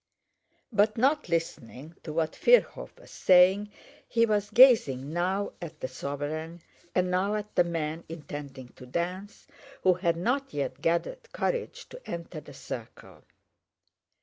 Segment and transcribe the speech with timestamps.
[0.73, 3.69] But not listening to what Firhoff was saying,
[4.07, 6.61] he was gazing now at the sovereign
[6.95, 9.45] and now at the men intending to dance
[9.83, 13.23] who had not yet gathered courage to enter the circle.